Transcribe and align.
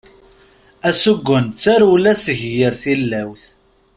Asugen 0.89 1.45
d 1.49 1.55
tarewla 1.61 2.13
seg 2.23 2.39
yir 2.53 2.73
tillawt. 2.81 3.45